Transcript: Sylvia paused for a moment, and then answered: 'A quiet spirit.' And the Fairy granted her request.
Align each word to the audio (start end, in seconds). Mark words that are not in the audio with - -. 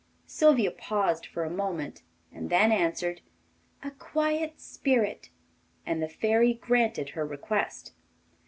Sylvia 0.25 0.71
paused 0.71 1.27
for 1.27 1.43
a 1.43 1.49
moment, 1.51 2.01
and 2.31 2.49
then 2.49 2.71
answered: 2.71 3.21
'A 3.83 3.91
quiet 3.99 4.59
spirit.' 4.59 5.29
And 5.85 6.01
the 6.01 6.09
Fairy 6.09 6.55
granted 6.55 7.09
her 7.09 7.23
request. 7.23 7.93